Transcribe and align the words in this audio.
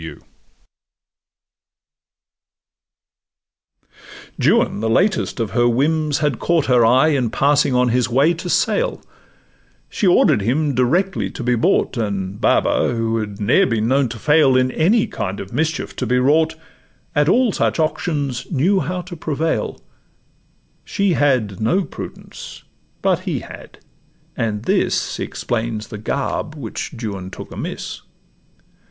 Juan, 4.39 4.79
the 4.79 4.89
latest 4.89 5.39
of 5.39 5.51
her 5.51 5.67
whims, 5.69 6.17
had 6.17 6.39
caught 6.39 6.65
Her 6.65 6.83
eye 6.83 7.09
in 7.09 7.29
passing 7.29 7.75
on 7.75 7.89
his 7.89 8.09
way 8.09 8.33
to 8.33 8.49
sale; 8.49 9.03
She 9.89 10.07
order'd 10.07 10.41
him 10.41 10.73
directly 10.73 11.29
to 11.29 11.43
be 11.43 11.53
bought, 11.53 11.97
And 11.97 12.41
Baba, 12.41 12.95
who 12.95 13.17
had 13.17 13.39
ne'er 13.39 13.67
been 13.67 13.87
known 13.87 14.09
to 14.09 14.17
fail 14.17 14.57
In 14.57 14.71
any 14.71 15.05
kind 15.05 15.39
of 15.39 15.53
mischief 15.53 15.95
to 15.97 16.07
be 16.07 16.17
wrought, 16.17 16.55
At 17.13 17.29
all 17.29 17.51
such 17.51 17.77
auctions 17.77 18.49
knew 18.51 18.79
how 18.79 19.01
to 19.03 19.15
prevail: 19.15 19.79
She 20.83 21.13
had 21.13 21.59
no 21.61 21.83
prudence, 21.85 22.63
but 23.03 23.19
he 23.29 23.41
had; 23.41 23.77
and 24.35 24.63
this 24.63 25.19
Explains 25.19 25.89
the 25.89 25.99
garb 25.99 26.55
which 26.55 26.89
Juan 26.99 27.29
took 27.29 27.51
amiss. 27.51 28.01